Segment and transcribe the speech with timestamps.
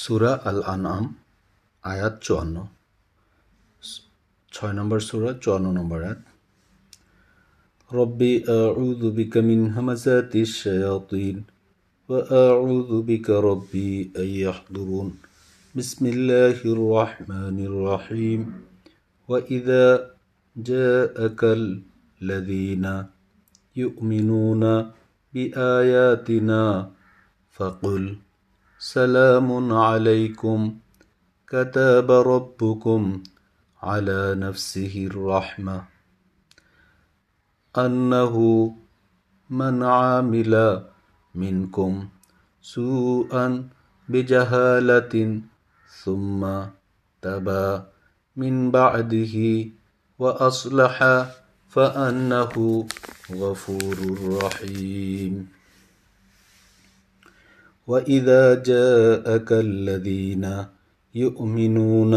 [0.00, 1.04] সুরা আল আনআম
[1.84, 2.56] আয়াত চুয়ান্ন
[4.52, 6.22] ছয় নম্বর সুরা চুয়ান্ন নম্বর আয়াত
[7.90, 11.36] ربي أعوذ بك من همزات الشياطين
[12.08, 15.08] وأعوذ بك ربي أن يحضرون
[15.74, 18.40] بسم الله الرحمن الرحيم
[19.28, 20.10] وإذا
[20.56, 22.86] جاءك الذين
[23.76, 24.64] يؤمنون
[25.34, 26.62] بآياتنا
[27.56, 28.02] فقل
[28.81, 30.79] سلام عليكم.
[31.47, 33.23] كتاب ربكم
[33.83, 35.83] على نفسه الرحمة.
[37.77, 38.35] أنه
[39.49, 40.83] من عامل
[41.35, 42.07] منكم
[42.61, 43.69] سوءا
[44.09, 45.41] بجهالة
[46.03, 46.47] ثم
[47.21, 47.81] تبى
[48.35, 49.35] من بعده
[50.19, 50.97] وأصلح
[51.67, 52.87] فأنه
[53.31, 53.97] غفور
[54.43, 55.58] رحيم.
[57.89, 60.45] وإذا جاءك الذين
[61.15, 62.13] يؤمنون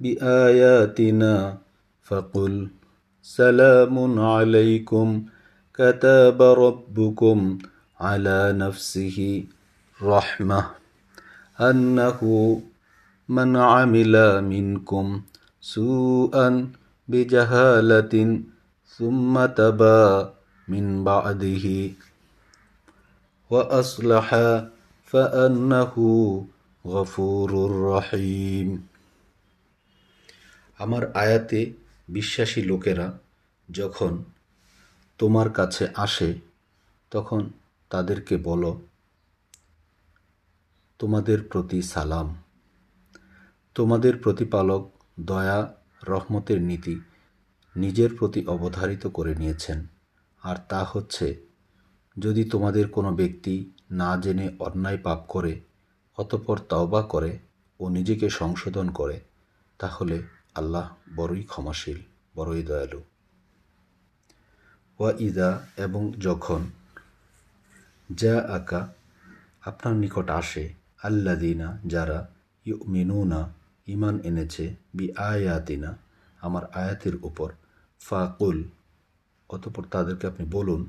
[0.00, 1.34] بآياتنا
[2.02, 2.54] فقل
[3.22, 5.08] سلام عليكم
[5.74, 7.58] كتاب ربكم
[8.00, 9.18] على نفسه
[10.02, 10.60] رحمة
[11.60, 12.20] أنه
[13.28, 15.06] من عمل منكم
[15.60, 16.70] سوءا
[17.08, 18.14] بجهالة
[18.86, 20.04] ثم تبى
[20.68, 21.66] من بعده
[23.50, 24.28] وأصلح
[25.13, 25.93] فأنه
[26.85, 27.51] غفور
[27.91, 28.69] رحيم
[30.79, 31.59] আমার আয়াতে
[32.09, 33.07] বিশ্বাসী লোকেরা
[33.69, 34.13] যখন
[35.19, 36.29] তোমার কাছে আসে
[37.11, 37.41] তখন
[37.91, 38.71] তাদেরকে বলো
[40.99, 42.27] তোমাদের প্রতি সালাম
[43.75, 44.83] তোমাদের প্রতিপালক
[45.19, 45.59] দয়া
[46.03, 46.95] রহমতের নীতি
[47.75, 49.79] নিজের প্রতি অবধারিত করে নিয়েছেন
[50.41, 51.27] আর তা হচ্ছে
[52.16, 55.60] যদি তোমাদের কোনো ব্যক্তি না জেনে অন্যায় পাপ করে,
[56.18, 57.38] অতপর তওবা করে
[57.80, 59.20] ও নিজেকে সংশোধন করে,
[59.78, 60.22] তাহলে
[60.54, 61.98] আল্লাহ বড়ই ক্ষমাশীল,
[62.36, 63.00] বড়ই দয়ালু।
[65.00, 66.60] ওয়া ইদা এবং যখন
[68.10, 68.88] যা আকা
[69.60, 72.26] আপনার নিকট আসে আল্লাদিনা যারা
[72.66, 73.52] ইউ মিনুনা
[73.86, 75.98] ইমান এনেছে বি আয়াতিনা
[76.40, 77.48] আমার আয়াতের উপর,
[78.00, 78.64] ফাকুল,
[79.50, 80.80] অতপর তাদেরকে আপনি বলুন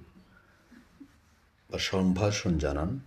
[1.72, 3.00] বা সম্ভাষণ জানান,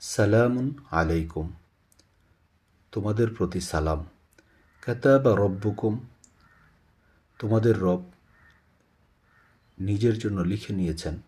[0.00, 1.52] সালামুন আলাইকুম।
[2.92, 4.06] তোমাদের প্রতি সালাম।
[4.82, 6.00] কাতাবা রব্বুকুম।
[7.38, 8.04] তোমাদের রব
[9.78, 11.20] নিজের জন্য লিখে নিয়েছেন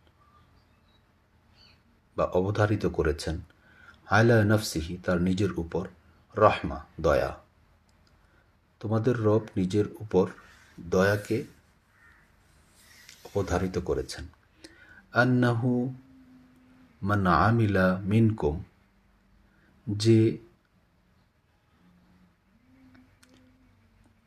[2.17, 3.41] বা অবধারিত করেছেন।
[4.11, 5.89] আয়লা নফসিহি, তার নিজের উপর
[6.37, 7.41] রহমা, দয়া।
[8.81, 10.31] তোমাদের রব নিজের উপর
[10.81, 11.45] দয়াকে
[13.25, 14.36] অবধারিত করেছেন।
[15.23, 15.71] আন্নাহু
[17.03, 18.57] মান আমিলা মিনকুম,
[19.87, 20.21] যে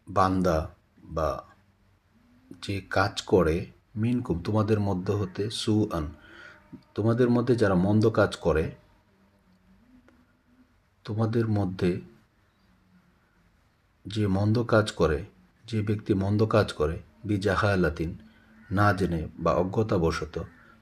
[0.07, 0.57] বান্দা
[1.15, 1.29] বা
[2.63, 3.55] যে কাজ করে
[3.95, 6.05] মিনকুম, তোমাদের মধ্যে হতে সু আন
[6.95, 8.65] তোমাদের মধ্যে যারা মন্দ কাজ করে,
[11.05, 11.91] তোমাদের মধ্যে
[14.05, 15.19] যে মন্দ কাজ করে,
[15.65, 18.11] যে ব্যক্তি মন্দ কাজ করে বি জাহালাতিন
[18.71, 20.35] না জেনে বা অজ্ঞতাবশত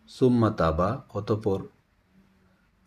[0.09, 1.63] সুম্মা তাবা, অতপর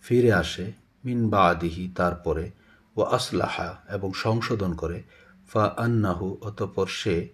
[0.03, 0.73] ফিরে আসে,
[1.05, 2.51] মিন বা আদিহি তারপরে
[2.97, 5.03] ও আসলাহা, এবং সংশোধন করে,
[5.49, 7.29] ফা আন্নাহু, অতপর সে,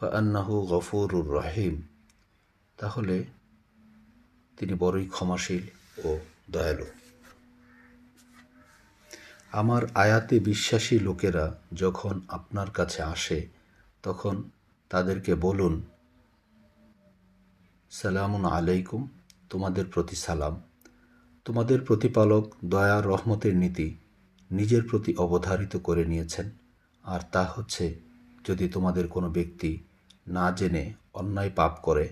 [0.00, 1.82] ফা আন্নাহু গফুরুর রহিম।
[2.76, 3.24] তাহলে,
[4.56, 5.62] তিনি বড়ই ক্ষমাশীল
[6.04, 6.18] ও
[6.50, 6.86] দয়ালু।
[9.52, 13.48] আমার আয়াতে বিশ্বাসী লোকেরা যখন আপনার কাছে আসে,
[14.02, 14.42] তখন
[14.88, 15.82] তাদেরকে বলুন
[17.92, 19.08] সালামুন আলাইকুম,
[19.50, 20.62] তোমাদের প্রতি সালাম।
[21.44, 23.94] তোমাদের প্রতিপালক দয়া, রহমতের নীতি
[24.50, 26.50] নিজের প্রতি অবধারিত করে নিয়েছেন।
[27.04, 28.00] আর তা হচ্ছে,
[28.44, 29.78] যদি তোমাদের কোনো ব্যক্তি
[30.26, 32.08] না জেনে অন্যায় পাপ করে,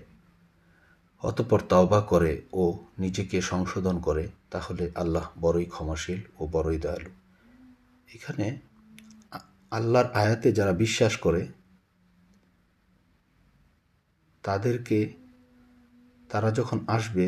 [1.23, 7.09] অতপর তওবা করে ও নিজেকে সংশোধন করে, তাহলে আল্লাহ বড়ই ক্ষমাশীল ও বড়ই দয়ালু।
[8.15, 8.59] এখানে
[9.71, 11.47] আল্লাহর আয়াতে যারা বিশ্বাস করে,
[14.43, 15.20] তাদেরকে
[16.31, 17.25] তারা যখন আসবে,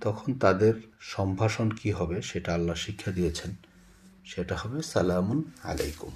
[0.00, 0.74] তখন তাদের
[1.14, 3.50] সম্ভাষণ কি হবে সেটা আল্লাহ শিক্ষা দিয়েছেন।
[4.24, 6.12] সেটা হবে সালামুন আলাইকুম।